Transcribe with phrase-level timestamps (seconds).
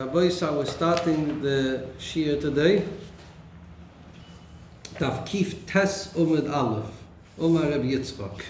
[0.00, 2.84] Rabbi, so we're starting the Shia today.
[4.94, 6.88] Daf Kif Tes Umid Aleph.
[7.36, 8.42] Umar Reb Yitzchok.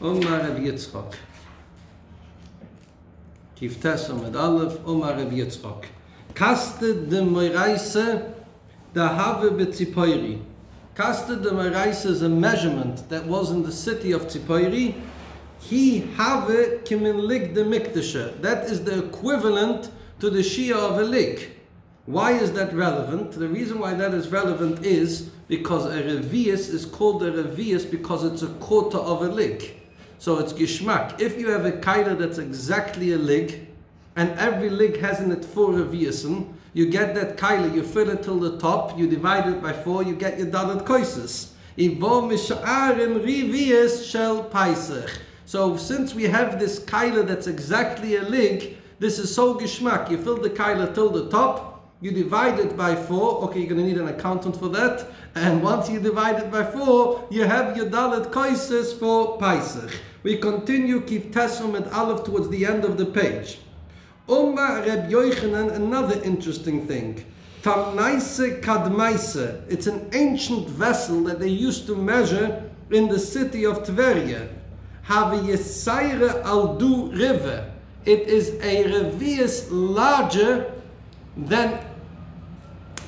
[0.00, 1.14] Umar Reb Yitzchok.
[3.56, 4.78] Kif Tes Umid Aleph.
[4.86, 5.86] Umar Reb Yitzchok.
[6.34, 8.32] Kaste de Moiraise
[8.94, 10.40] da Have Betzipoiri.
[10.94, 14.94] Kaste de Moiraise is a measurement that was in the city of Tzipoiri
[15.68, 16.44] he have
[16.84, 18.40] kimin lig de mikdasha.
[18.40, 19.90] That is the equivalent
[20.20, 21.50] to the shia of a lig.
[22.04, 23.32] Why is that relevant?
[23.32, 28.22] The reason why that is relevant is because a revius is called a revius because
[28.22, 29.72] it's a quarter of a lig.
[30.18, 31.20] So it's gishmak.
[31.20, 33.66] If you have a kaila that's exactly a lig,
[34.14, 38.22] and every lig has in it four reviusen, you get that kaila, you fill it
[38.22, 41.50] till the top, you divide it by four, you get your dalet koises.
[41.76, 45.10] Ibo misha'arin revius shel paisach.
[45.46, 50.10] So since we have this kaila that's exactly a lig, this is so gishmak.
[50.10, 53.44] You fill the kaila till the top, you divide it by four.
[53.44, 55.06] Okay, you're going to need an accountant for that.
[55.36, 59.94] And once you divide it by four, you have your dalit koises for paisach.
[60.24, 63.60] We continue, keep tesum and aleph towards the end of the page.
[64.28, 67.24] Umma Reb Yochanan, another interesting thing.
[67.62, 69.62] Tamnaise kadmaise.
[69.70, 74.48] It's an ancient vessel that they used to measure in the city of Tveria
[75.06, 77.70] have yesaire aldu river.
[78.04, 80.72] It is a revius larger
[81.36, 81.84] than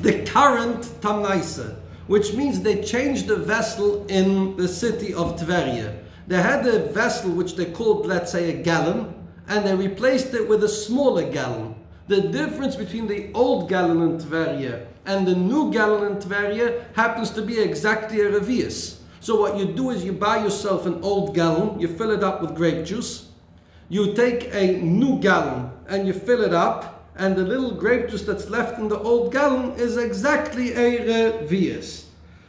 [0.01, 5.99] the current Tamnaisa, which means they changed the vessel in the city of Tveria.
[6.29, 9.13] They had a vessel which they called, let's say, a gallon,
[9.49, 11.75] and they replaced it with a smaller gallon.
[12.07, 17.31] The difference between the old gallon in Tveria and the new gallon in Tveria happens
[17.31, 18.98] to be exactly a revius.
[19.21, 22.41] So what you do is you buy yourself an old gallon, you fill it up
[22.41, 23.29] with grape juice.
[23.89, 28.23] You take a new gallon and you fill it up, and the little grape juice
[28.23, 32.05] that's left in the old gallon is exactly a revius.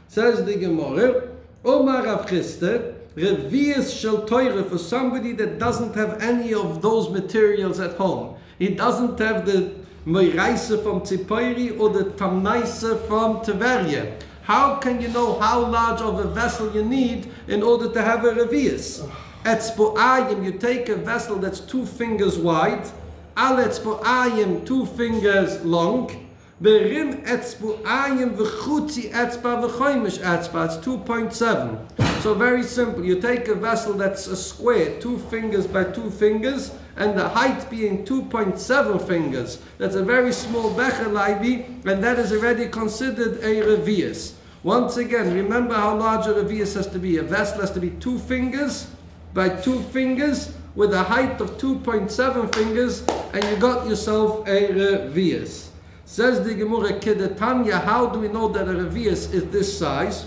[0.07, 1.29] Says the Gemara,
[1.65, 7.79] Omar Rav Chisda, revius shel teure for somebody that doesn't have any of those materials
[7.79, 8.35] at home.
[8.59, 9.73] He doesn't have the
[10.05, 14.19] Meiraise from Tzipoiri or the Tamnaise from Tveria.
[14.49, 18.25] How can you know how large of a vessel you need in order to have
[18.25, 19.07] a revius?
[19.45, 19.61] At ah.
[19.61, 22.89] Spo'ayim, you take a vessel that's two fingers wide,
[23.37, 26.29] al Spo'ayim, two fingers long,
[26.63, 30.65] Berim etzbu'ayim v'chutzi etzba v'choimish etzba.
[30.65, 32.21] It's 2.7.
[32.21, 33.05] So very simple.
[33.05, 37.69] You take a vessel that's a square, two fingers by two fingers, and the height
[37.69, 39.61] being 2.7 fingers.
[39.77, 44.33] That's a very small becher and that is already considered a revius.
[44.63, 47.17] Once again, remember how large a revius has to be.
[47.17, 48.87] A vessel has to be two fingers
[49.33, 53.03] by two fingers with a height of 2.7 fingers,
[53.33, 55.69] and you got yourself a revius.
[56.03, 60.25] Says the Gemara Kedetanya, how do we know that a revius is this size?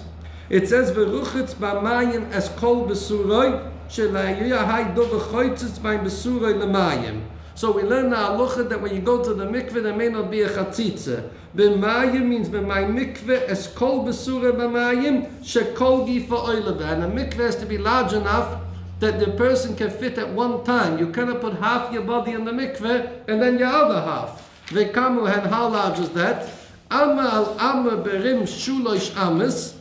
[0.49, 7.23] It says Veruchitz b'mayim es kol besuroi shelayuyahai do v'choitzitz b'ayim besuroi l'mayim.
[7.55, 10.31] So we learn now halacha that when you go to the mikveh, there may not
[10.31, 11.29] be a chatzitza.
[11.55, 16.93] B'mayim means b'may mikveh es kol besura b'mayim shekol gifa oilava.
[16.93, 18.61] And a mikveh has to be large enough
[19.01, 20.99] that the person can fit at one time.
[20.99, 24.49] You cannot put half your body in the mikveh and then your other half.
[24.69, 26.49] Vekamu, and how large is that?
[26.91, 29.77] Amma al amma berim shulosh amis.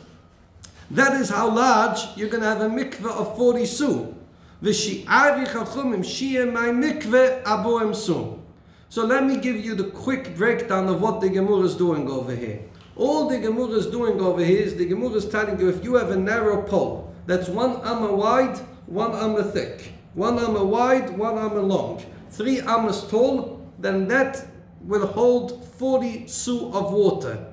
[0.90, 4.14] That is how large you're going to have a mikveh of 40 su.
[4.62, 4.70] So
[9.04, 12.62] let me give you the quick breakdown of what the Gemara is doing over here.
[12.94, 15.94] All the Gemara is doing over here is the Gemara is telling you if you
[15.94, 18.56] have a narrow pole that's one amma wide,
[18.86, 24.46] one amma thick, one amma wide, one amma long, three ammas tall, then that
[24.82, 27.52] will hold 40 su of water.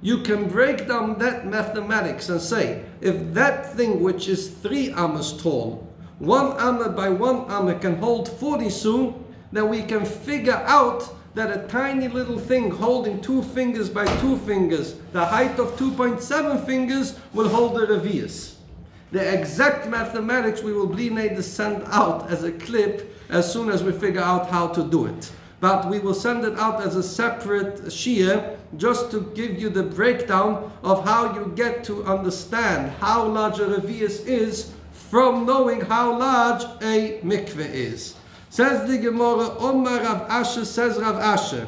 [0.00, 5.34] You can break down that mathematics and say, if that thing which is three ammas
[5.42, 5.86] tall,
[6.20, 9.14] one amma by one amma can hold 40 su,
[9.50, 14.36] then we can figure out that a tiny little thing holding two fingers by two
[14.38, 18.56] fingers, the height of 2.7 fingers, will hold a revius.
[19.12, 23.70] The exact mathematics we will be made to send out as a clip as soon
[23.70, 26.96] as we figure out how to do it but we will send it out as
[26.96, 32.90] a separate shia just to give you the breakdown of how you get to understand
[32.92, 34.72] how large a revius is
[35.10, 38.14] from knowing how large a mikveh is.
[38.48, 41.66] Says the Gemara, Omar Rav Asher, says Rav Asher,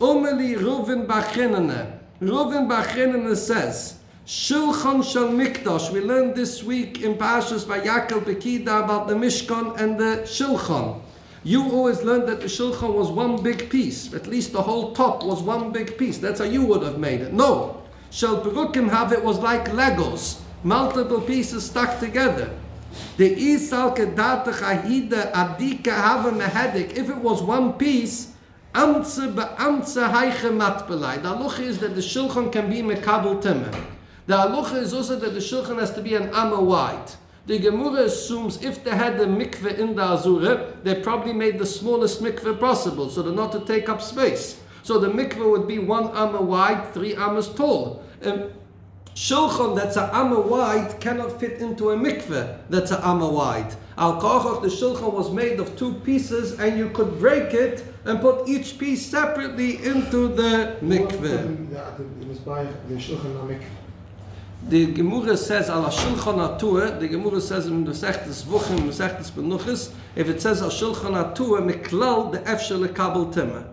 [0.00, 1.98] Omeli Reuven Bachinene.
[2.20, 5.92] Reuven Bachinene says, Shulchan Shel Mikdash.
[5.92, 11.00] We learned this week in Parshas Vayakel Bekida about the Mishkan and the Shulchan.
[11.42, 14.14] You always learned that the Shulchan was one big piece.
[14.14, 16.18] At least the whole top was one big piece.
[16.18, 17.32] That's how you would have made it.
[17.32, 17.82] No.
[18.10, 20.40] Shel Perukim have it was like Legos.
[20.62, 22.50] Multiple pieces stuck together.
[23.16, 26.96] The Isal Kedata Chahida Adika Hava Mehedik.
[26.96, 28.32] If it was one piece,
[28.76, 31.22] Amtze beamtze heiche matbelai.
[31.22, 33.70] The halacha is that the shulchan can be mekabel timmer.
[34.26, 37.10] The halacha is also that the shulchan has to be an amma wide.
[37.46, 41.64] The Gemara assumes if they had the mikveh in the Azura, they probably made the
[41.64, 44.60] smallest mikveh possible, so they're not to take up space.
[44.82, 48.02] So the mikveh would be one amma wide, three ammas tall.
[48.22, 48.50] Um,
[49.16, 53.74] shulchan that's a amma wide cannot fit into a mikveh that's a amma wide.
[53.96, 58.20] Al kochach, the shulchan was made of two pieces, and you could break it and
[58.20, 61.66] put each piece separately into the mikveh.
[64.68, 66.98] The Gemara says al shulchan atua.
[66.98, 69.94] The Gemara says in the sechtes vuchim, the sechtes benuchis.
[70.14, 73.66] If it says al shulchan atua, miklal the efshel lekabel timah.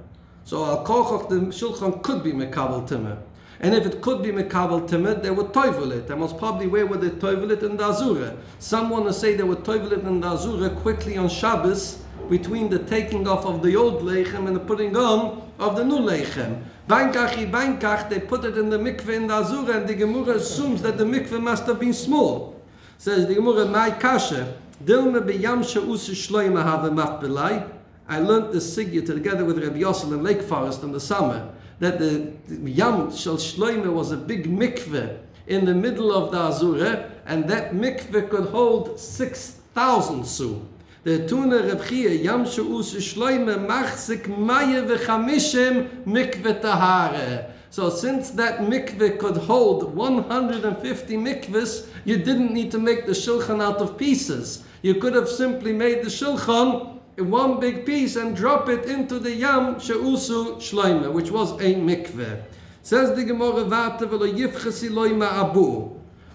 [0.45, 3.17] So al kochach the shulchan could be mekabel timah.
[3.63, 6.10] And if it could be mekabel timah, they would toivel it.
[6.10, 8.36] And most probably where would they toivel it in the azura?
[8.60, 12.69] Some want to say they would toivel it in the azura quickly on Shabbos between
[12.69, 16.62] the taking off of the old lechem and the putting on of the new lechem.
[16.89, 20.81] Bainkach bainkach, they put it in the mikveh in the azura, and the Gemara assumes
[20.81, 22.60] that the mikveh must have been small.
[22.98, 27.71] Says the Gemara, my kasha, dilme beyam she'us shloima have matbelai.
[28.10, 31.50] I learned this sigya together with Rabbi Yossel in Lake Forest in the summer,
[31.83, 37.09] that the Yam Shel Shloime was a big mikveh in the middle of the Azura,
[37.25, 40.65] and that mikveh could hold 6,000 su.
[41.03, 47.51] Der Tune Reb Chia, Yam She'us Shloime machzik maye v'chamishim mikveh tahare.
[47.69, 53.62] So since that mikveh could hold 150 mikvahs, you didn't need to make the shulchan
[53.62, 54.63] out of pieces.
[54.81, 59.19] You could have simply made the shulchan in one big piece and drop it into
[59.19, 62.42] the yam she'usu shloime, which was a mikveh.
[62.81, 65.89] Says the Gemara Vata v'lo yifchasi loima abu.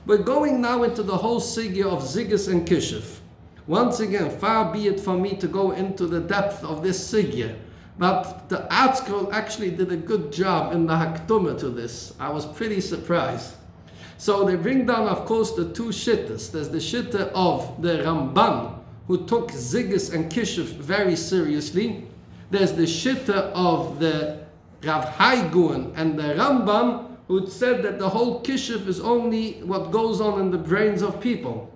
[0.07, 3.19] We're going now into the whole sigya of Ziggis and Kishif.
[3.67, 7.55] Once again, far be it from me to go into the depth of this sigya.
[7.99, 12.15] But the article actually did a good job in the haktumah to this.
[12.19, 13.57] I was pretty surprised.
[14.17, 16.51] So they bring down, of course, the two shittas.
[16.51, 18.78] There's the shitta of the Ramban,
[19.09, 22.07] who took Ziggis and Kishuf very seriously.
[22.51, 24.47] There's the shitta of the
[24.85, 29.91] Rav Hai Gaon and the Rambam, who said that the whole Kishuf is only what
[29.91, 31.73] goes on in the brains of people.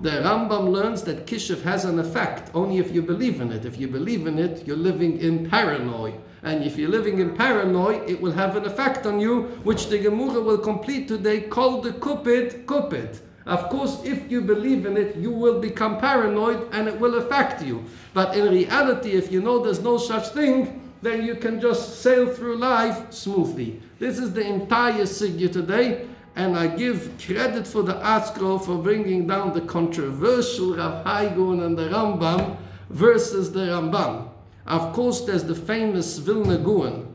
[0.00, 3.66] The Rambam learns that Kishuf has an effect only if you believe in it.
[3.66, 6.14] If you believe in it, you're living in paranoia.
[6.42, 9.98] And if you're living in paranoia, it will have an effect on you, which the
[9.98, 13.20] Gemara will complete today, called the Kupit, Kupit.
[13.46, 17.62] Of course, if you believe in it, you will become paranoid and it will affect
[17.62, 17.84] you.
[18.12, 22.28] But in reality, if you know there's no such thing, then you can just sail
[22.28, 23.80] through life smoothly.
[23.98, 26.06] This is the entire Sigya today,
[26.36, 31.60] and I give credit for the Askro for bringing down the controversial Rav Hai Gaon
[31.60, 32.56] and the Rambam
[32.90, 34.28] versus the Ramban.
[34.66, 37.14] Of course, there's the famous Vilna Gaon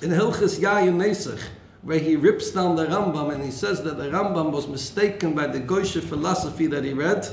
[0.00, 1.40] in Hilchis Yayin Nesach,
[1.82, 5.48] where he rips down the Rambam and he says that the Rambam was mistaken by
[5.48, 7.26] the Goyshe philosophy that he read.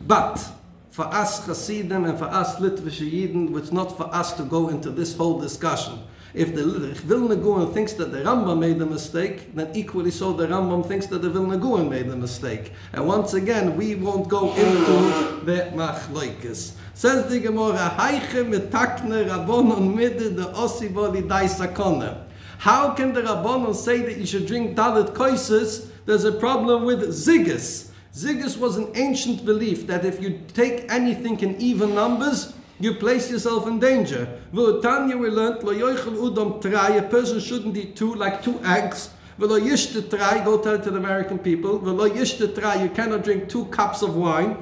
[0.00, 0.44] But
[0.90, 4.90] for us Hasidim and for us Litvish Yidden, it's not for us to go into
[4.90, 6.00] this whole discussion.
[6.34, 10.46] If the Vilna Guan thinks that the Rambam made a mistake, then equally so the
[10.46, 12.72] Rambam thinks that the Vilna Guan made a mistake.
[12.92, 16.72] And once again, we won't go into the Machlokes.
[16.94, 22.27] Says the Gemara, Haiche metakne Rabbonon mide de osiboli daisakone.
[22.58, 25.90] How can the Rabbonon say that you should drink Dalit Koises?
[26.06, 27.90] There's a problem with Ziggis.
[28.12, 33.30] Ziggis was an ancient belief that if you take anything in even numbers, you place
[33.30, 34.40] yourself in danger.
[34.82, 39.10] Tanya we learned, lo yoichel udom trai, a person shouldn't eat two, like two eggs.
[39.38, 41.78] V'lo yishte trai, go tell it to the American people.
[41.78, 44.56] V'lo yishte trai, you cannot drink two cups of wine.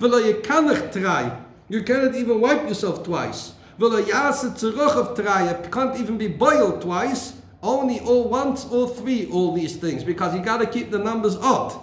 [0.00, 3.52] V'lo yikanach trai, you cannot even wipe yourself twice.
[3.78, 7.34] V'lo yase tzeruch of trai, it can't even be boiled twice.
[7.62, 11.36] Only or once or three, all these things, because you got to keep the numbers
[11.36, 11.74] odd.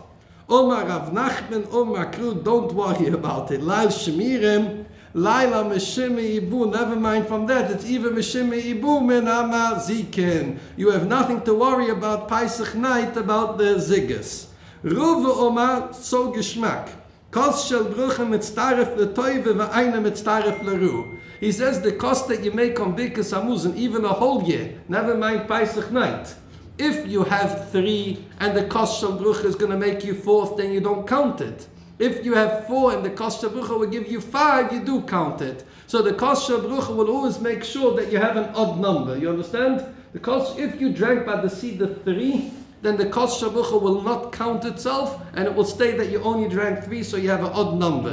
[0.47, 3.61] Omar Rav Nachman, Omar Kru, don't worry about it.
[3.61, 9.75] Lail Shemirim, Laila Meshimi Ibu, never mind from that, it's even Meshimi Ibu min Amar
[9.75, 10.59] Zikin.
[10.77, 14.47] You have nothing to worry about Pesach night, about the Ziggis.
[14.83, 16.89] Ruve Omar, so Geschmack.
[17.31, 21.17] Kos shel bruche mit staref le toive ve eine mit staref le ru.
[21.41, 24.79] He says the cost that you make on Birkas Hamuz and even a whole year,
[24.87, 26.35] never mind Pesach night,
[26.77, 30.71] If you have three and the Kosh Brucha is going to make you fourth, then
[30.71, 31.67] you don't count it.
[31.99, 35.41] If you have four and the Kosh Brucha will give you five, you do count
[35.41, 35.63] it.
[35.87, 39.17] So the Kosh Brucha will always make sure that you have an odd number.
[39.17, 39.83] You understand?
[40.13, 44.31] Because if you drank by the seed of three, then the Kosh Brucha will not
[44.31, 47.51] count itself and it will state that you only drank three, so you have an
[47.53, 48.11] odd number.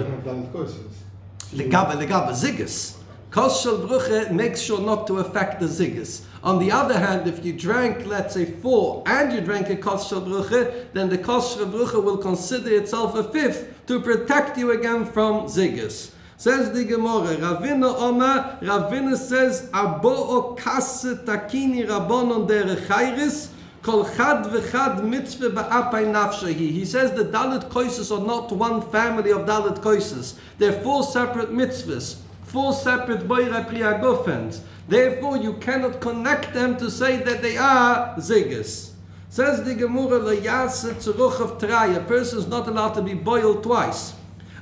[1.54, 2.97] Legabe, legabe, ziggis.
[3.30, 6.22] Kos shel bruche makes sure not to affect the ziggis.
[6.42, 10.08] On the other hand, if you drank, let's say, four, and you drank a kos
[10.08, 14.70] shel bruche, then the kos shel bruche will consider itself a fifth to protect you
[14.70, 16.12] again from ziggis.
[16.38, 23.48] Says the Gemara, Ravina Oma, Ravina says, Abo o kasse takini rabonon dere chayris,
[23.82, 26.54] kol chad v'chad mitzvah ba'apay nafshahi.
[26.54, 30.38] He says the Dalit Koises are not one family of Dalit Koises.
[30.58, 32.18] They're four separate mitzvahs,
[32.48, 34.60] four separate boira priyagofens.
[34.88, 38.92] Therefore, you cannot connect them to say that they are ziggis.
[39.28, 41.96] Says the Gemara, Layase tzuruch of trai.
[41.96, 44.14] A person is not allowed to be boiled twice.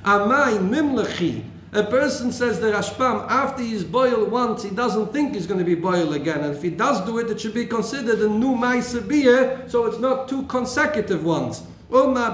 [0.03, 1.43] Amai mimlechi.
[1.73, 5.65] A person says the Rashbam, after he's boiled once, he doesn't think he's going to
[5.65, 6.41] be boiled again.
[6.41, 9.85] And if he does do it, it should be considered a new Maisa beer, so
[9.85, 11.63] it's not two consecutive ones.
[11.89, 12.31] Oma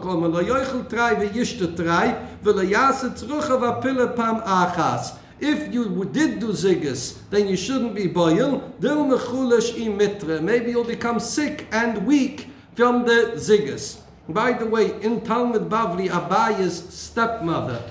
[0.00, 1.76] kommen, lo ve yishte
[2.42, 3.08] ve lo yase
[3.58, 5.16] va pille pam achas.
[5.40, 8.80] If you did do ziggis, then you shouldn't be boiled.
[8.80, 9.12] Dil
[9.76, 10.40] im mitre.
[10.40, 13.98] Maybe you'll become sick and weak from the ziggis.
[14.28, 17.82] By the way, in Talmud Bavli, Abaya's stepmother,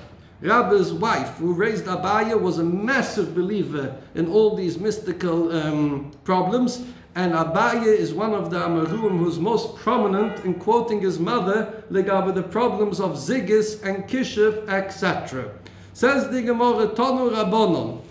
[0.41, 6.83] Rabbi's wife, who raised Abaya, was a massive believer in all these mystical um, problems.
[7.15, 12.35] And Abaya is one of the Amaruim who's most prominent in quoting his mother regarding
[12.35, 15.49] the problems of Zigis and Kishiv, etc.
[15.93, 18.01] Says the Gemara, Tonu Rabbonon,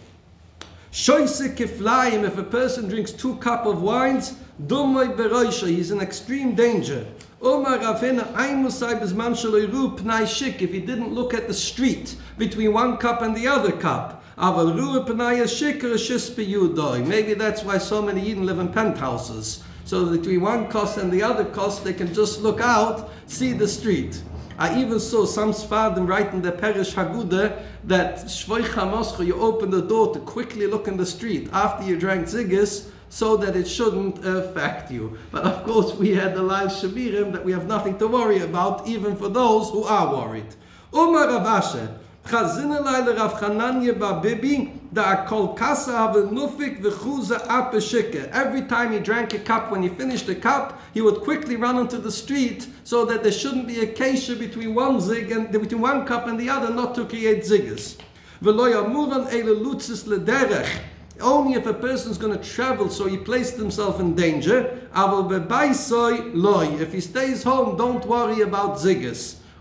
[0.90, 4.37] Shoyse kiflaim, if a person drinks two cup of wines,
[4.68, 7.06] dumay beroisha, he's in extreme danger.
[7.42, 12.73] Omar Ravina, Aimusai Bizman Shaloiru Pnai Shik, if he didn't look at the street between
[12.73, 14.24] one cup and the other cup.
[14.38, 19.62] Aval Ru Pnai Shik Shis Maybe that's why so many Eden live in penthouses.
[19.85, 23.53] So that between one cost and the other cost, they can just look out, see
[23.53, 24.23] the street.
[24.59, 29.71] I even saw some Sfadim write in the Perish Haguda that Shvoich HaMoscha, you open
[29.71, 33.69] the door to quickly look in the street after you drank Ziggis, so that it
[33.69, 35.17] shouldn't affect you.
[35.31, 38.88] But of course, we had the live Shabirim that we have nothing to worry about,
[38.88, 40.57] even for those who are worried.
[40.93, 48.31] Umar Ravashe, Le Rav Chananya ba Bibi, da kol kasa have nufik v'chuza apeshike.
[48.31, 51.76] Every time he drank a cup, when he finished the cup, he would quickly run
[51.76, 55.83] onto the street so that there shouldn't be a kasha between one zig and between
[55.83, 57.99] one cup and the other, not to create ziggers.
[58.43, 60.81] V'lo yamuran ele lutzis lederech.
[61.21, 64.81] Only if a person is going to travel, so he placed himself in danger.
[64.97, 68.78] If he stays home, don't worry about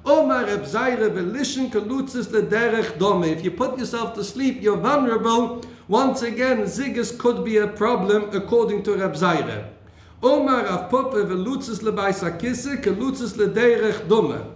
[0.06, 0.46] ziggis.
[3.26, 5.62] If you put yourself to sleep, you're vulnerable.
[5.88, 9.16] Once again, ziggis could be a problem according to Reb.
[10.22, 14.54] Omar av poppe velutzes lebaisa kisse, kelutzes lederech dumme.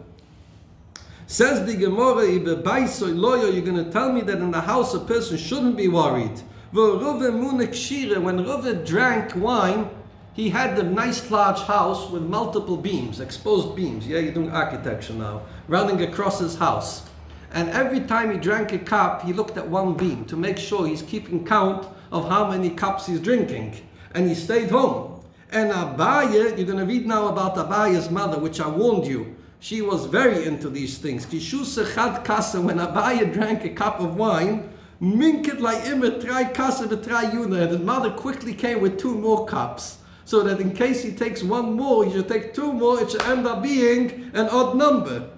[1.30, 5.76] Says the Gemara, you're going to tell me that in the house a person shouldn't
[5.76, 6.42] be worried.
[6.72, 9.90] When Rove drank wine,
[10.38, 14.08] he had a nice large house with multiple beams, exposed beams.
[14.08, 17.10] Yeah, you're doing architecture now, running across his house.
[17.54, 20.86] And every time he drank a cup, he looked at one beam to make sure
[20.86, 23.82] he's keeping count of how many cups he's drinking.
[24.14, 25.24] And he stayed home.
[25.52, 29.36] And Abaya, you're going to read now about Abaya's mother, which I warned you.
[29.60, 31.26] She was very into these things.
[31.26, 34.70] Kishu sechad kasa, when Abaya drank a cup of wine,
[35.02, 37.62] Minket immer drei kasse with yuna.
[37.62, 39.98] And his mother quickly came with two more cups.
[40.28, 43.22] So that in case he takes one more, he should take two more, it should
[43.22, 45.30] end up being an odd number.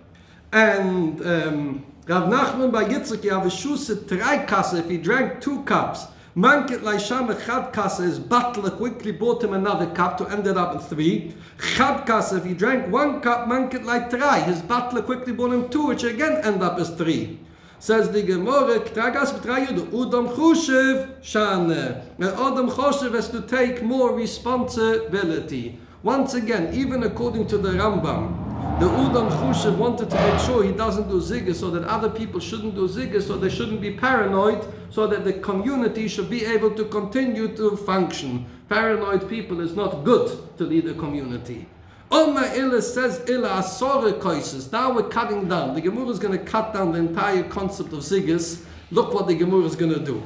[0.52, 6.08] And um, Rav Nachman by Yitzchak Yavashus drei kasse if he drank two cups.
[6.36, 10.58] Manket like Shama Chad Kasa, his butler quickly bought him another cup to end it
[10.58, 11.36] up in three.
[11.76, 15.70] Chad Kasa, if he drank one cup, Manket like Trai, his butler quickly bought him
[15.70, 17.38] two, which again end up as three.
[17.80, 21.72] Says the Gemara, tragas betrayu do udam khushev shane.
[22.22, 25.80] Adam khushev has to take more responsibility.
[26.04, 28.46] Once again even according to the rambam
[28.80, 32.40] the udam khushev wanted to make sure he doesn't do zigga so that other people
[32.40, 36.72] shouldn't do zigga so they shouldn't be paranoid so that the community should be able
[36.72, 38.46] to continue to function.
[38.70, 41.68] Paranoid people is not good to lead a community
[42.12, 44.72] Oma Ila says Ila Asora Koises.
[44.72, 45.76] Now we're cutting down.
[45.76, 48.64] The Gemara is going to cut down the entire concept of Ziggis.
[48.90, 50.24] Look what the Gemara is going to do.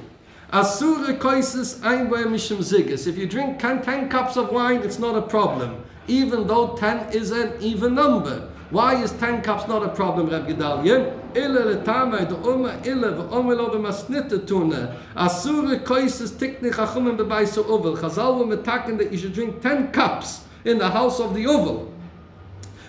[0.54, 3.08] Asura koises einboy mishim ziggis.
[3.08, 7.32] If you drink 10 cups of wine, it's not a problem, even though 10 is
[7.32, 8.48] an even number.
[8.70, 11.20] Why is 10 cups not a problem, Reb Gedalia?
[11.36, 14.96] Ille le tama, de oma ille, ve oma lo bemasnite tune.
[15.16, 17.98] Asura koises tikni chachumim bebayso uvel.
[17.98, 21.90] Chazal were metaken that you should drink 10 cups in the house of the uvel.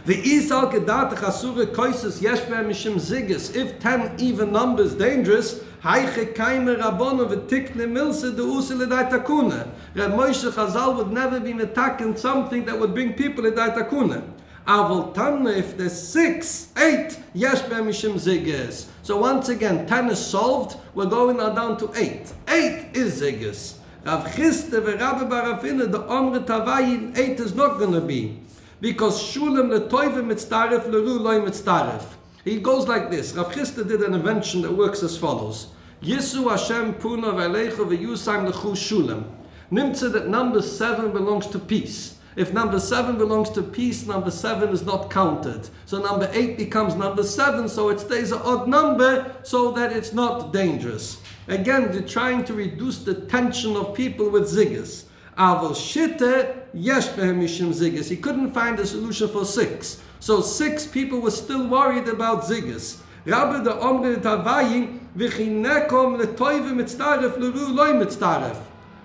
[0.07, 3.55] The Isal gedat chasure koises yesh mishim ziggis.
[3.57, 9.69] If 10 even numbers dangerous, Heiche keime Rabbonu v'tikne milse de usile daitakune.
[9.95, 14.23] Reb Moshe Chazal would never be attacking something that would bring people in daitakune.
[14.67, 18.87] Aval tanne if there's six, eight, yesh mishim ziggis.
[19.03, 22.33] So once again, ten is solved, we're going now down to eight.
[22.49, 23.77] Eight is ziggis.
[24.05, 28.39] Rav Chiste v'Rabbi Barafine, the Omre Tavayin, eight is not going to be.
[28.79, 32.05] Because Shulam letoive mitztaref leru loy mitztaref.
[32.45, 33.33] He goes like this.
[33.33, 35.69] Rav Chiste did an invention that works as follows.
[36.03, 39.25] Yisu Hashem puna v'alecha v'yusam lechu Shulam.
[39.73, 42.19] Nimtze that number seven belongs to peace.
[42.37, 45.69] If number seven belongs to peace, number seven is not counted.
[45.87, 50.13] So number eight becomes number seven, so it stays an odd number so that it's
[50.13, 51.21] not dangerous.
[51.47, 55.05] Again, they're trying to reduce the tension of people with ziggis.
[55.39, 58.09] Aval shitte yesh behem mishim ziggis.
[58.09, 60.03] He couldn't find a solution for six.
[60.21, 63.01] So six people were still worried about ziggis.
[63.27, 68.57] Rabbi the Omre Tavayi v'chinekom letoive mitztaref leru loy mitztaref.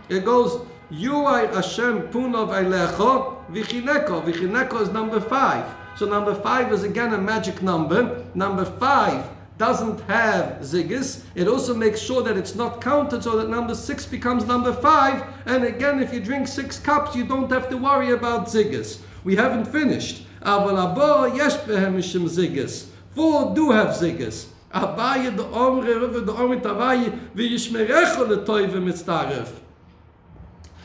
[0.07, 4.23] It goes, you are Hashem punov eilecho v'chineko.
[4.23, 5.65] V'chineko is number five.
[5.95, 8.25] So number five is again a magic number.
[8.33, 9.25] Number five
[9.57, 11.23] doesn't have ziggis.
[11.35, 15.23] It also makes sure that it's not counted so that number six becomes number five.
[15.45, 18.99] And again, if you drink six cups, you don't have to worry about ziggis.
[19.23, 20.25] We haven't finished.
[20.41, 20.71] Four
[23.53, 24.47] do have ziggis.
[24.73, 29.49] Abaye the omre the omre tavaye v'yishmerecho letoive mitztaref.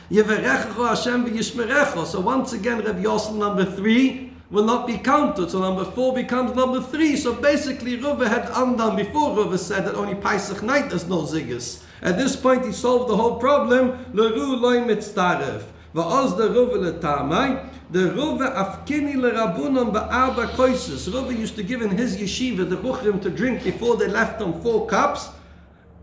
[0.09, 2.05] Hashem v'yishmerecho.
[2.05, 5.49] So once again, Reb Yosel number three will not be counted.
[5.49, 7.15] So number four becomes number three.
[7.15, 11.81] So basically, Ruva had undone before Ruva said that only Pesach night there's no ziggis.
[12.01, 14.05] At this point, he solved the whole problem.
[14.13, 15.63] Leru loy mitztaref.
[15.95, 17.69] Va'oz the Ruva letamai.
[17.89, 21.09] The Ruva afkini lerabunon ba'arba koises.
[21.09, 24.61] Ruva used to give in his yeshiva the buchrim to drink before they left on
[24.61, 25.29] four cups.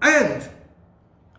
[0.01, 0.49] And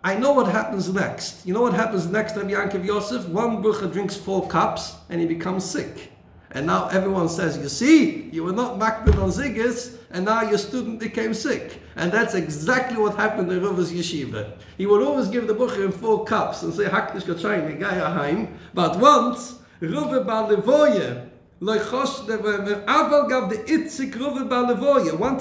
[0.06, 1.46] I know what happens next.
[1.46, 3.26] You know what happens next, Rabbi Yankov Yosef?
[3.30, 6.12] One bucher drinks four cups and he becomes sick.
[6.52, 10.60] And now everyone says, you see, you were not makbid on Zigis, and now your
[10.60, 11.82] student became sick.
[11.96, 14.58] And that's exactly what happened in Ruva's yeshiva.
[14.78, 19.00] He would always give the bucher in four cups and say, Hakdish Gotchayin, Gaya But
[19.00, 21.30] once, Ruva Balevoye,
[21.66, 21.86] Once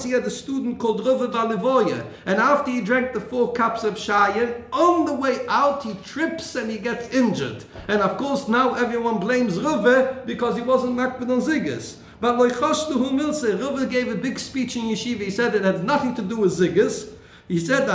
[0.04, 2.06] he had a student called Ruva Balevoye.
[2.26, 6.54] And after he drank the four cups of Shayin, on the way out he trips
[6.54, 7.64] and he gets injured.
[7.88, 11.96] And of course now everyone blames Ruva because he wasn't Makbid on Ziggis.
[12.20, 15.22] But Ruva gave a big speech in Yeshiva.
[15.22, 17.08] He said it had nothing to do with Ziggis.
[17.48, 17.88] He said.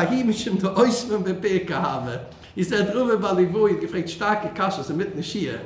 [2.55, 5.61] He said, Ruva Balevoye, gefragt starke Kasche, mitten Shia.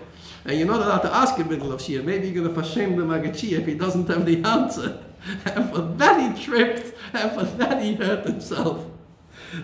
[0.46, 2.04] And you're not allowed to ask in the middle of Shia.
[2.04, 5.04] Maybe you're going to shame the Magachi if he doesn't have the answer.
[5.46, 8.86] And for that he tripped, and for that he hurt himself.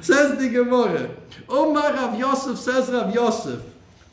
[0.01, 1.09] Says the Gemara,
[1.49, 3.63] Omar Rav Yosef says Rav Yosef,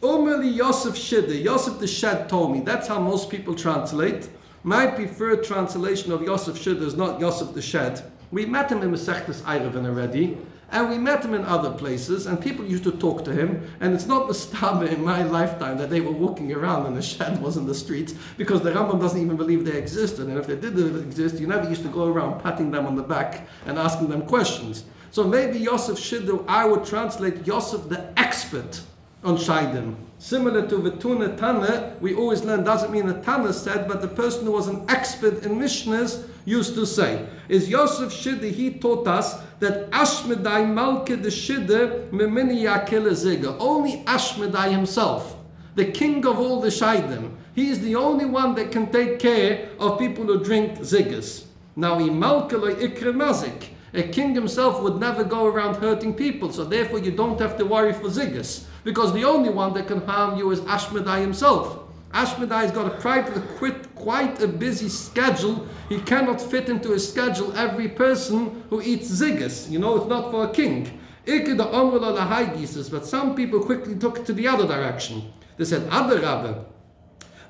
[0.02, 2.60] Omar li Yosef Shidde, Yosef the Shed told me.
[2.60, 4.28] That's how most people translate.
[4.62, 8.02] My preferred translation of Yosef Shidde is not Yosef the Shed.
[8.30, 10.38] We met him in Masechtas Eirevin already.
[10.74, 13.62] And we met him in other places, and people used to talk to him.
[13.78, 17.00] And it's not the staba in my lifetime that they were walking around and the
[17.00, 20.26] shed was in the streets, because the Rambam doesn't even believe they existed.
[20.26, 23.04] And if they did exist, you never used to go around patting them on the
[23.04, 24.82] back and asking them questions.
[25.12, 28.80] So maybe Yosef Shiddu, I would translate Yosef the expert
[29.22, 29.94] on Shaidim.
[30.18, 34.44] Similar to Vituna Tana, we always learn doesn't mean a Tana said, but the person
[34.44, 37.26] who was an expert in Mishnahs used to say.
[37.48, 43.56] Is Yosef Shidde, he taught us that Ashmedai Malke Shidde Memini Yakele Ziga.
[43.58, 45.36] Only Ashmedai himself,
[45.74, 49.70] the king of all the Shaidim, he is the only one that can take care
[49.80, 51.44] of people who drink ziggers.
[51.76, 53.68] Now, Imalke Ikremazik.
[53.94, 57.64] A king himself would never go around hurting people, so therefore you don't have to
[57.64, 58.64] worry for ziggers.
[58.82, 61.83] Because the only one that can harm you is Ashmedai himself.
[62.14, 63.26] Ashmedai's got a quite,
[63.58, 65.66] quite, quite a busy schedule.
[65.88, 69.68] He cannot fit into his schedule every person who eats ziggers.
[69.68, 71.00] You know, it's not for a king.
[71.26, 75.32] But some people quickly took it to the other direction.
[75.56, 76.54] They said, Other Rabbi,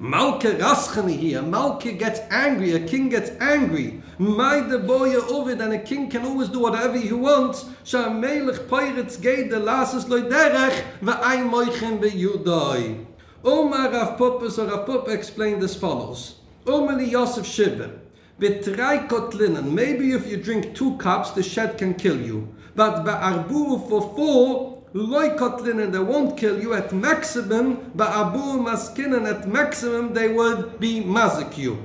[0.00, 1.40] Malke raschene here.
[1.40, 2.72] Malke gets angry.
[2.72, 4.02] A king gets angry.
[4.18, 7.66] My the boy over and a king can always do whatever he wants.
[7.84, 13.06] Sha melech pirates gate the lasses loy derech ve ein moichen be judai.
[13.44, 16.36] Omar Rav Papa, so Rav Papa explained as follows.
[16.66, 17.98] Omar Yosef Shibbe.
[18.40, 19.70] Betrai kotlinen.
[19.70, 22.48] Maybe if you drink two cups, the shed can kill you.
[22.74, 27.92] But ba'arbu for four, loy kotlinen, they won't kill you at maximum.
[27.92, 31.78] Ba'arbu maskinen, at maximum, they would be mazik you.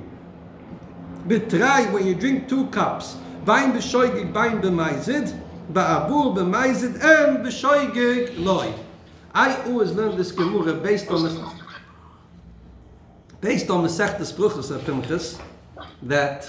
[1.28, 5.38] Betrai, when you drink two cups, bain b'shoigig, bain b'maizid,
[5.72, 8.72] ba'arbu b'maizid, and b'shoigig loy.
[9.34, 11.52] I always learned this Gemara based on the
[13.40, 15.38] based on the Sechtes Bruches of uh, Pinchas,
[16.02, 16.48] that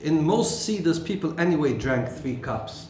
[0.00, 2.88] in most Cedars people anyway drank three cups.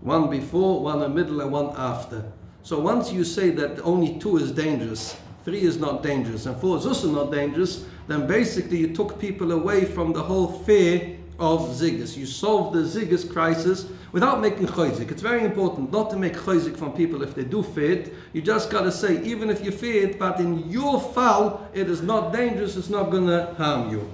[0.00, 2.32] One before, one in the middle, and one after.
[2.62, 6.76] So once you say that only two is dangerous, three is not dangerous, and four
[6.78, 11.60] is also not dangerous, then basically you took people away from the whole fear of
[11.68, 12.16] ziggis.
[12.16, 15.10] You solved the ziggis crisis without making choizik.
[15.10, 18.14] It's very important not to make choizik from people if they do fear it.
[18.32, 21.88] You just got to say, even if you fear it, but in your fall, it
[21.88, 24.08] is not dangerous, it's not going to harm you.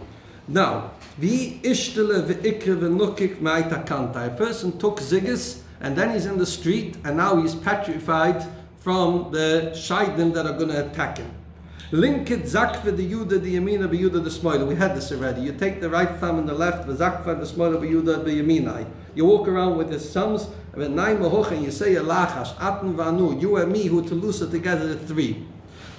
[0.46, 4.26] Now, the ishtele ve'ikre ve'nukik ma'ita kanta.
[4.26, 8.44] A person took ziggis, and then he's in the street, and now he's petrified
[8.78, 11.30] from the shaidim that are going to attack him.
[11.94, 14.66] Linked zakva the yuda the yamina be yuda the smoila.
[14.66, 15.42] We had this already.
[15.42, 18.42] You take the right thumb and the left, the zakva the smoila be yuda the
[18.42, 18.85] yaminai.
[19.14, 22.52] You walk around with his thumbs, and with nine mahoch, and you say a lachash,
[22.57, 25.46] atan vanu, you and me who telusa together the three.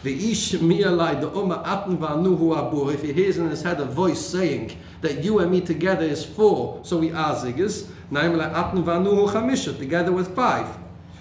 [0.03, 2.93] The ish mialai the umma atan vanu hu abur.
[2.93, 6.25] If he hears in his head a voice saying that you and me together is
[6.25, 7.87] four, so we are ziggers.
[8.11, 10.67] Naimla atan vanu hu chamisha, together with five.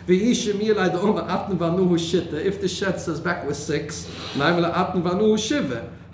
[0.06, 0.20] If
[2.60, 4.06] the shed says back with six,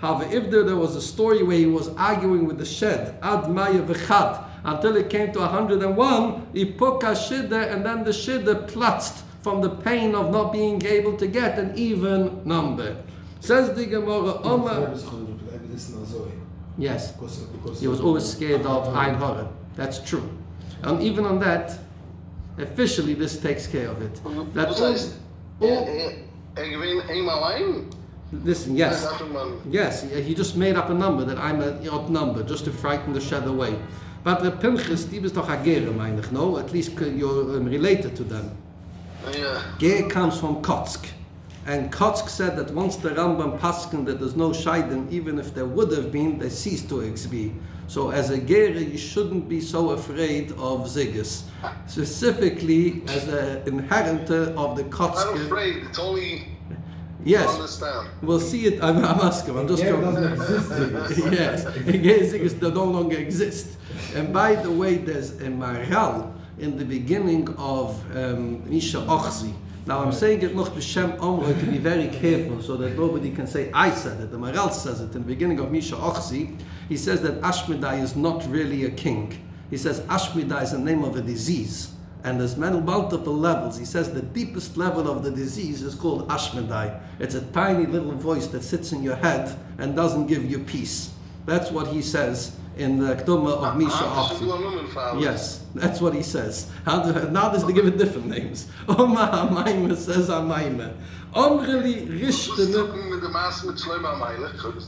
[0.01, 3.51] However, if there, there was a story where he was arguing with the shed, ad
[3.51, 8.67] maya v'chad, until it came to 101, he put a shidda, and then the shidda
[8.67, 12.97] platzed from the pain of not being able to get an even number.
[13.41, 14.93] Says the Gemara, Omar.
[16.77, 17.13] Yes,
[17.79, 19.49] he was always scared of Ein Hora.
[19.75, 20.29] That's true.
[20.83, 21.77] And even on that,
[22.57, 24.21] officially this takes care of it.
[24.53, 25.09] That Wat all, is
[25.59, 25.87] all,
[26.53, 27.87] Ik weet eenmaal alleen.
[28.43, 29.09] listen, yes, is
[29.69, 33.13] yes, he just made up a number that I'm a odd number just to frighten
[33.13, 33.75] the shed away.
[34.23, 36.57] But the Pinchas, die is toch a gere, meine ich, no?
[36.57, 38.51] At least you're um, related to them.
[39.33, 39.61] Ja.
[39.79, 41.05] Ger comes from Kotsk.
[41.67, 45.65] And Kotsk said that once the Rambam paskin that there's no shaidim, even if there
[45.65, 47.53] would have been, they cease to be.
[47.87, 51.43] So as a Gere, you shouldn't be so afraid of Ziggis.
[51.87, 55.45] Specifically, as an inheritor of the I'm Kotsk.
[55.45, 55.83] afraid.
[55.83, 56.47] It's only
[57.23, 58.07] Yes, understand.
[58.23, 58.81] we'll see it.
[58.81, 59.57] I'm, I'm asking.
[59.59, 59.83] I'm just.
[59.83, 61.31] Ziggis.
[61.39, 63.77] yes, Gere Ziggis that no longer exist.
[64.15, 69.53] And by the way, there's a Maral in the beginning of um, Nisha Ochzi.
[69.85, 73.47] Now I'm saying it noch b'shem Omra to be very careful so that nobody can
[73.47, 74.31] say I said it.
[74.31, 76.59] The Maral says it in the beginning of Misha Ochzi.
[76.87, 79.43] He says that Ashmedai is not really a king.
[79.71, 81.93] He says Ashmedai is the name of a disease.
[82.23, 83.79] And there's multiple levels.
[83.79, 87.01] He says the deepest level of the disease is called Ashmedai.
[87.17, 91.11] It's a tiny little voice that sits in your head and doesn't give you peace.
[91.47, 93.91] That's what he says in the Ketuma of Misha
[94.93, 95.19] father.
[95.19, 96.69] Yes, that's what he says.
[96.85, 98.67] Now there's to give it different names.
[98.87, 100.93] Oma Amaima says Amaima.
[101.33, 102.71] Omreli Rishtene.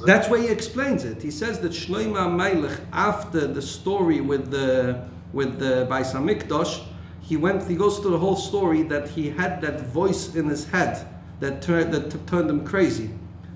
[0.05, 1.21] That's where he explains it.
[1.21, 6.83] He says that Shloima Melech, after the story with the with the Bais Hamikdash,
[7.21, 7.67] he went.
[7.67, 11.07] He goes through the whole story that he had that voice in his head
[11.39, 13.09] that turned that turned him crazy.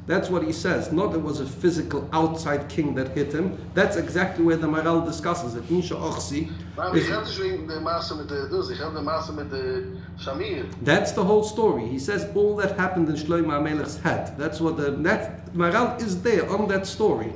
[0.08, 0.92] That's what he says.
[0.92, 3.58] Not it was a physical outside king that hit him.
[3.74, 5.70] That's exactly where the Maral discusses it.
[5.70, 6.50] Misha Ochsi.
[6.76, 9.34] Maar is- die gaat dus weer de master met de, dus die gaat de master
[9.34, 9.84] met de
[10.18, 10.66] Shamir.
[10.84, 11.84] That's the whole story.
[11.90, 14.34] He says all that happened in Shlomo HaMelech's head.
[14.38, 17.32] That's what the that Maral is there on that story.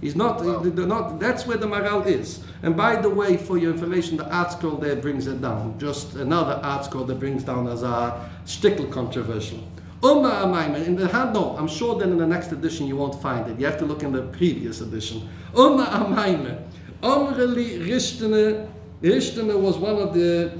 [0.00, 0.42] He's not,
[0.74, 1.18] they're not.
[1.20, 2.40] That's where the Maral is.
[2.62, 5.74] And by the way, for your information, the ArtScroll there brings it down.
[5.78, 8.12] Just another ArtScroll that brings down as a
[8.44, 9.58] shtickle controversial.
[10.06, 13.50] Umma Amayma, in the no, I'm sure that in the next edition you won't find
[13.50, 13.58] it.
[13.58, 15.28] You have to look in the previous edition.
[15.52, 16.62] Umma Amayma.
[17.02, 18.68] Omreli Rishtene,
[19.02, 20.52] Rishtene was one of the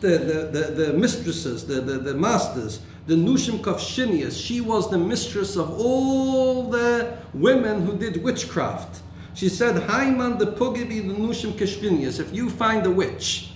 [0.00, 4.98] the, the, the, the mistresses, the, the, the masters, the Nushim Kovshinias, she was the
[4.98, 9.02] mistress of all the women who did witchcraft.
[9.34, 13.50] She said, Haiman the Pugibi the Nushim Keshvinias, if you find a witch,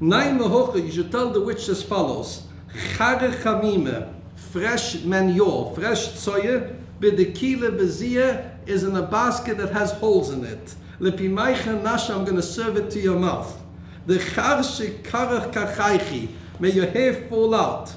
[0.00, 2.42] Naim you should tell the witch as follows,
[2.96, 4.12] Chare Chamime,
[4.52, 10.74] fresh manure, fresh tsoye, Bidekila bezia is in a basket that has holes in it.
[11.00, 13.60] Lepimaicha nasha, I'm going to serve it to your mouth.
[14.06, 16.28] The charshe karach kachaichi,
[16.60, 17.94] may your hair fall out.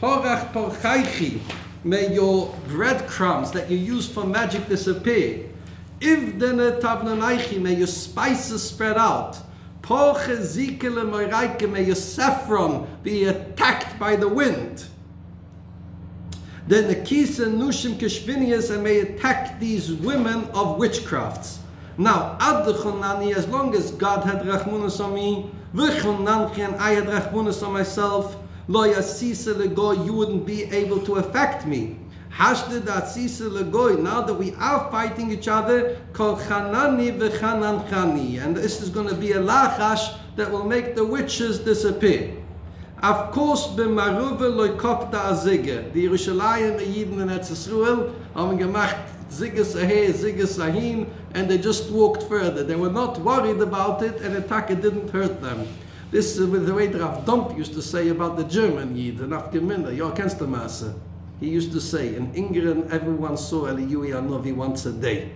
[0.00, 1.40] Porach porchaichi,
[1.82, 5.48] may your breadcrumbs that you use for magic disappear.
[6.02, 9.38] If the tavnanaichi, may your spices spread out.
[9.80, 14.84] Porche zikele may your saffron be attacked by the wind.
[16.68, 21.58] The kisa nushim keshvinias and may attack these women of witchcrafts.
[21.96, 27.04] Now, ad chonani, as long as God had rachmunus on me, v'chonanchi and I had
[27.04, 32.00] rachmunus on myself, lo yasisa legoy, you wouldn't be able to affect me.
[32.32, 38.56] Hashde datsisa legoy, now that we are fighting each other, kol chanani v'chanan chani, and
[38.56, 42.36] this is going to be a lachash that will make the witches disappear.
[43.02, 45.92] Of course, b'maruve loy kopta azige.
[45.92, 48.96] Die Yerushalayim, the Yidden in Eretz Yisrael, haben gemacht
[49.30, 52.64] zigas ahe, zigas ahin, and they just walked further.
[52.64, 55.66] They were not worried about it, and attack it didn't hurt them.
[56.10, 59.94] This is the way Rav Dump used to say about the German Yid, and Afgeminda,
[59.94, 60.94] your Kenstermasse.
[61.38, 65.32] He used to say, in Ingrid, everyone saw Eliyahu Anovi once a day.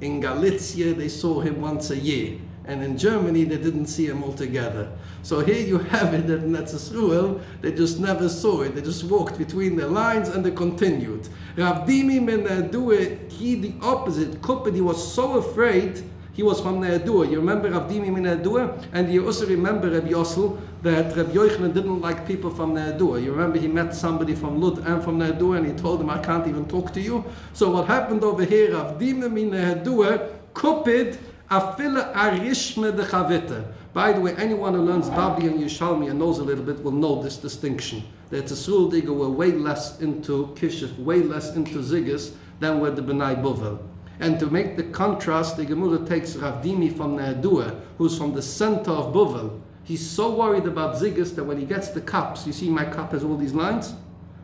[0.00, 2.38] In Galicia, they saw him once a year.
[2.68, 4.92] And in Germany, they didn't see him altogether.
[5.22, 8.74] So here you have it that in Etzisruel, they just never saw it.
[8.74, 11.28] They just walked between the lines and they continued.
[11.56, 14.42] Rav Dimi ben Ne'adua, he the opposite.
[14.42, 16.04] Kupid, he was so afraid,
[16.34, 17.30] he was from Ne'adua.
[17.30, 18.84] You remember Rav Dimi ben Ne'adua?
[18.92, 23.22] And you also remember Rabbi Yossel, that Rabbi Yochanan didn't like people from Ne'adua.
[23.22, 26.18] You remember he met somebody from Lud and from Ne'adua, and he told him, I
[26.18, 27.24] can't even talk to you.
[27.54, 31.16] So what happened over here, Rav Dimi ben Ne'adua, Kupid,
[31.50, 33.64] Afila de chavita.
[33.94, 36.92] By the way, anyone who learns Babli and Yishalmi and knows a little bit will
[36.92, 38.02] know this distinction.
[38.28, 42.90] That the Sul Digger were way less into Kishif, way less into Ziggis than were
[42.90, 43.78] the Benai Bovel.
[44.20, 48.42] And to make the contrast, the Gemara takes Rav Dimi from Ne'adua, who's from the
[48.42, 49.58] center of Bovel.
[49.84, 53.12] He's so worried about Ziggis that when he gets the cups, you see my cup
[53.12, 53.94] has all these lines?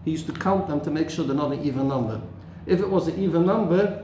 [0.07, 2.19] He used to count them to make sure they're not an even number.
[2.64, 4.03] If it was an even number,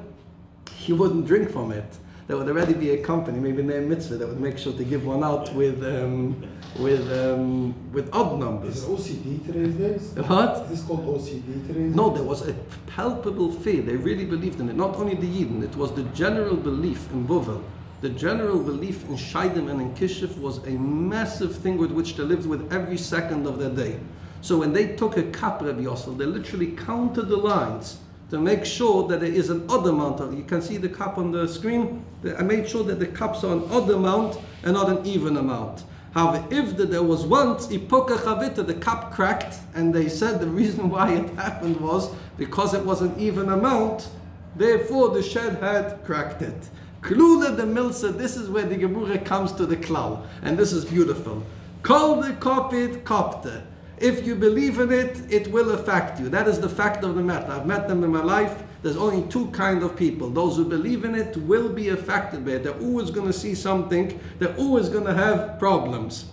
[0.75, 1.97] he wouldn't drink from it
[2.31, 5.05] there would already be a company, maybe named Mitzvah, that would make sure to give
[5.05, 6.41] one out with um,
[6.79, 8.85] with um, with odd Is numbers.
[8.85, 10.13] it OCD today's days?
[10.29, 10.63] What?
[10.63, 12.53] Is this called OCD today's No, there was a
[12.87, 13.83] palpable fear.
[13.83, 14.77] They really believed in it.
[14.77, 17.65] Not only the Yidden, it was the general belief in Bovel.
[18.01, 22.23] The general belief in Shaidim and in Kishif was a massive thing with which they
[22.23, 23.99] lived with every second of their day.
[24.41, 27.99] So when they took a cup, Rabbi Yossel, they literally counted the lines
[28.31, 30.33] to make sure that there is an odd amount of.
[30.35, 32.05] You can see the cup on the screen.
[32.39, 35.85] I made sure that the cups are an odd amount and not an even amount.
[36.15, 40.47] However, if the, there was once ipoka chavita, the cup cracked, and they said the
[40.47, 44.09] reason why it happened was because it was an even amount.
[44.57, 46.69] Therefore, the shed had cracked it.
[47.03, 48.17] Klula the milsa.
[48.17, 51.43] This is where the Gemara comes to the klal, and this is beautiful.
[51.83, 53.63] Kol the kopit kopte.
[54.01, 56.31] If you believe in it, it will affect you.
[56.31, 57.53] That is the fact of the matter.
[57.53, 58.63] I've met them in my life.
[58.83, 60.31] There's only two kind of people.
[60.31, 62.65] Those who believe in it will be affected by it.
[62.65, 64.19] They're always going to see something.
[64.39, 66.31] They're always going to have problems.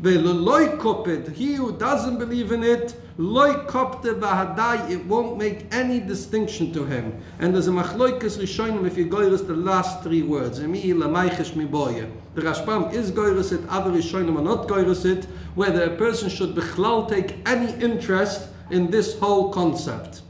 [0.00, 5.98] Ve'leloi kopet, He who doesn't believe in it, loy kopte v'hadai, it won't make any
[5.98, 7.20] distinction to him.
[7.40, 10.60] And there's a machloikas rishonim if you goyres the last three words.
[10.60, 12.08] Emi lamaychesh miboye.
[12.36, 15.26] The Rashbam is goyres it, other rishonim are not goyres it,
[15.58, 20.22] whether a person should bechlal take any interest in this whole concept.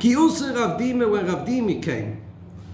[0.00, 2.20] Ki usse Ravdime when Rav Dime came.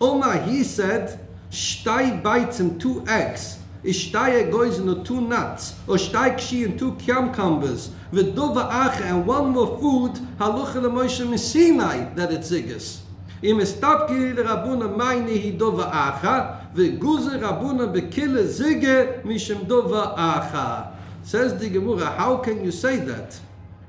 [0.00, 1.20] Oma, he said,
[1.50, 3.58] Shtay bites and two eggs.
[3.84, 5.74] Is shtay goes and two nuts.
[5.86, 7.90] Or shtay kshi and two cucumbers.
[8.12, 10.14] V'dova ache and one more food.
[10.38, 13.00] Halucha le Moshe Messinai that it's ziggis.
[13.42, 16.72] Im estapki le Rabuna mayne hi dova acha.
[16.74, 20.95] V'guze Rabuna bekille zigge mishem dova acha.
[21.26, 23.36] Says the Gemara, how can you say that?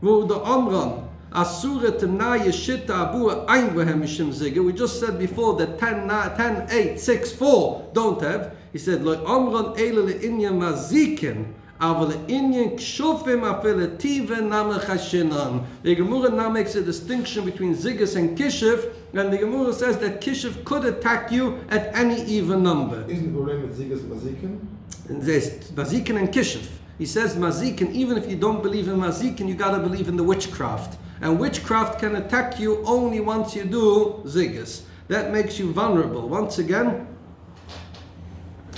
[0.01, 4.65] Wo the Omron, Asura Tanaya Shita Abu Ein Vehem Mishim Zigger.
[4.65, 8.55] We just said before that 10, na- 10, 8, 6, 4 don't have.
[8.73, 11.53] He said, Lo Omron Eile Le Inyan Mazikin.
[11.79, 15.63] Aber le Inyan Kshufim Afele Tive Name Chashinan.
[15.83, 20.21] The Gemara now makes a distinction between Ziggis and Kishif, and the Gemara says that
[20.21, 23.05] Kishif could attack you at any even number.
[23.07, 24.59] Isn't the problem with Zigas Mazikin?
[25.07, 26.67] And there's Mazikin and Kishif.
[26.97, 30.23] He says Mazikin, even if you don't believe in Mazikin, you gotta believe in the
[30.23, 30.97] witchcraft.
[31.21, 34.83] And witchcraft can attack you only once you do Ziggis.
[35.07, 36.27] That makes you vulnerable.
[36.27, 37.07] Once again,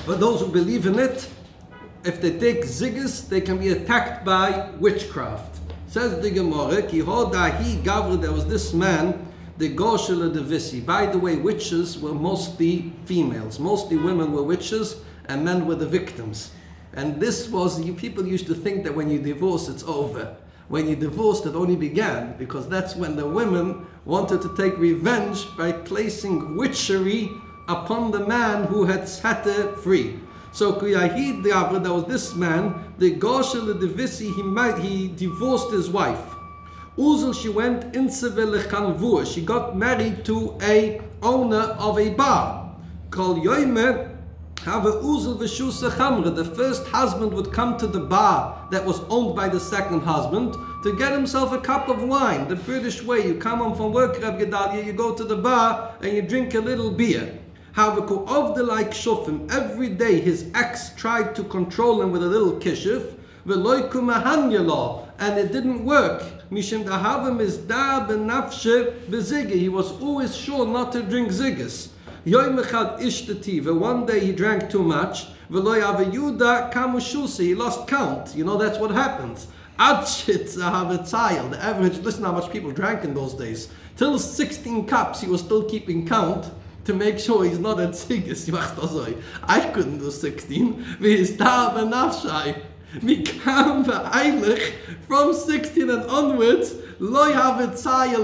[0.05, 1.29] for those who believe in it,
[2.03, 5.57] if they take Ziggis, they can be attacked by witchcraft.
[5.87, 9.25] Says the Gemara, Ki hodahi gavra, there was this man,
[9.57, 10.79] the Goshel the Visi.
[10.79, 13.59] By the way, witches were mostly females.
[13.59, 16.51] Mostly women were witches and men were the victims.
[16.99, 20.35] And this was, you people used to think that when you divorce, it's over.
[20.67, 25.45] When you divorced, it only began because that's when the women wanted to take revenge
[25.57, 27.31] by placing witchery
[27.69, 30.19] upon the man who had set her free.
[30.51, 35.71] So Kuyahid Diabra, that was this man, the Goshel the Visi, he, might, he divorced
[35.71, 36.35] his wife.
[36.97, 38.11] Uzel, she went in.
[39.25, 42.75] She got married to a owner of a bar.
[43.09, 44.08] Kol Yoime,
[44.65, 50.53] The first husband would come to the bar that was owned by the second husband
[50.83, 52.49] to get himself a cup of wine.
[52.49, 55.95] The British way, you come home from work, Reb Gedalia, you go to the bar
[56.01, 57.39] and you drink a little beer.
[57.71, 62.27] However, of the like Shofim, every day his ex tried to control him with a
[62.27, 66.23] little kishif, and it didn't work.
[66.51, 69.49] Mishim is da benafshe.
[69.51, 71.89] He was always sure not to drink ziggis.
[72.29, 73.75] Yoim echad ishtativa.
[73.75, 75.27] One day he drank too much.
[75.49, 77.45] Avayuda kamushusi.
[77.45, 78.35] He lost count.
[78.35, 79.47] You know that's what happens.
[79.79, 81.97] The average.
[81.99, 83.69] Listen how much people drank in those days.
[83.97, 86.51] Till 16 cups, he was still keeping count
[86.85, 88.47] to make sure he's not at ziggis.
[89.43, 90.97] I couldn't do 16.
[90.99, 92.61] Wie da benafshai.
[92.95, 94.73] Mikam v'eilich
[95.07, 97.31] from 16 and onwards, loy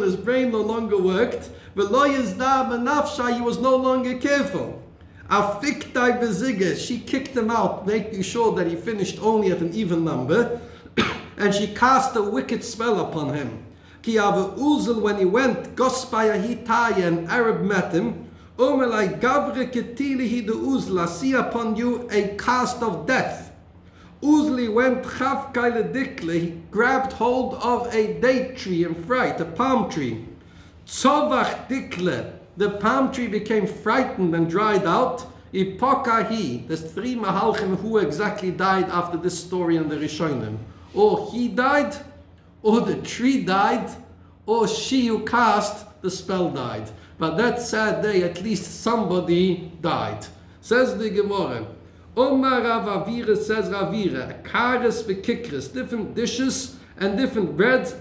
[0.02, 4.82] his brain no longer worked, he was no longer careful.
[5.30, 10.06] Afiktai beziga, she kicked him out, making sure that he finished only at an even
[10.06, 10.62] number,
[11.38, 13.66] and she cast a wicked spell upon him.
[14.04, 20.46] Ki ave uzel, when he went, gospaya hitaya, an Arab met him, Omelai gavre ketilihi
[20.48, 23.52] uzla, see upon you a cast of death.
[24.22, 29.46] Uzli went chav kaile dikle, he grabbed hold of a date tree in fright, a
[29.46, 30.24] palm tree.
[30.86, 35.26] Tzovach dikle, the palm tree became frightened and dried out.
[35.54, 40.58] Ipokahi, there's three mahalchim who exactly died after this story in the Rishonim.
[40.94, 41.96] Or he died,
[42.62, 43.90] or the tree died,
[44.46, 46.90] or she who cast the spell died.
[47.18, 50.26] But that sad day, at least somebody died.
[50.62, 51.66] Says the Gemara.
[52.18, 57.60] Omar Rav Avira says Ravira, kares v'kikres, different dishes and different.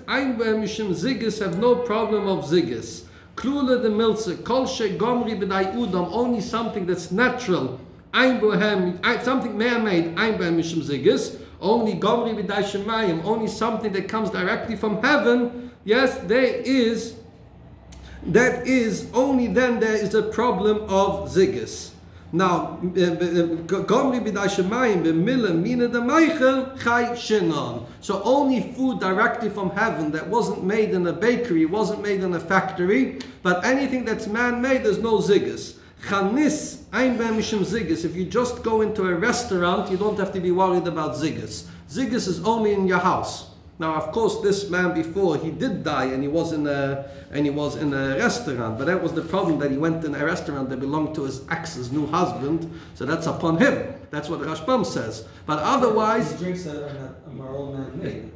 [0.08, 3.04] Ein mishim ziggis have no problem of ziggis.
[3.36, 7.80] Klula the milza, kol she gomri b'dai udam, only something that's natural.
[8.12, 11.40] Bohem, something man-made, ein mishim ziggis.
[11.60, 15.70] Only gomri b'dai shemayim, only something that comes directly from heaven.
[15.84, 17.14] Yes, there is,
[18.26, 21.93] that is, only then there is a problem of ziggis.
[22.34, 23.46] Now, eh, eh, eh,
[23.86, 27.86] Gomri b'dai shemayim b'mila mina de meichel chai shenan.
[28.00, 32.34] So only food directly from heaven that wasn't made in a bakery, wasn't made in
[32.34, 35.76] a factory, but anything that's man-made, there's no ziggis.
[36.08, 38.04] Chanis, ein mishim ziggis.
[38.04, 41.66] If you just go into a restaurant, you don't have to be worried about ziggis.
[41.88, 43.53] Ziggis is only in your house.
[43.78, 47.44] Now, of course, this man before he did die, and he was in a and
[47.44, 48.78] he was in a restaurant.
[48.78, 51.42] But that was the problem that he went in a restaurant that belonged to his
[51.50, 52.70] ex's new husband.
[52.94, 53.94] So that's upon him.
[54.10, 55.24] That's what Rashbam says.
[55.44, 58.30] But otherwise, These drinks are not are man-made.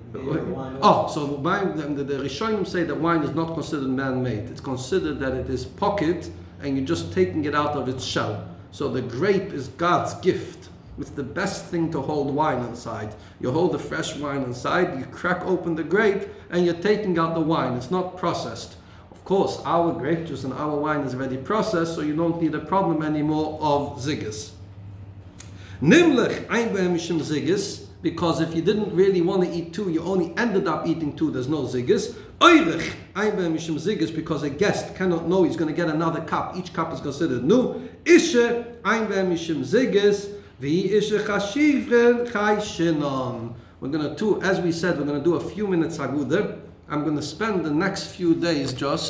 [0.82, 4.50] oh, so wine, the, the Rishonim say that wine is not considered man-made.
[4.50, 8.48] It's considered that it is pocket, and you're just taking it out of its shell.
[8.72, 10.68] So the grape is God's gift.
[11.00, 13.14] It's the best thing to hold wine inside.
[13.40, 17.34] You hold the fresh wine inside, you crack open the grape, and you're taking out
[17.34, 17.74] the wine.
[17.74, 18.76] It's not processed.
[19.12, 22.54] Of course, our grape juice and our wine is already processed, so you don't need
[22.54, 24.50] a problem anymore of ziggis.
[25.80, 30.66] Nimlech einbeimishim ziggis, because if you didn't really want to eat two, you only ended
[30.66, 32.16] up eating two, there's no ziggis.
[32.40, 36.56] Oirich einbeimishim ziggis, because a guest cannot know he's going to get another cup.
[36.56, 37.88] Each cup is considered new.
[38.04, 40.32] Ishe einbeimishim ziggis,
[43.80, 46.58] We're going to do, as we said, we're going to do a few minutes agudah.
[46.88, 49.06] I'm going to spend the next few days just